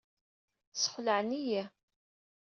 Sxelɛen-iyi. 0.73 1.63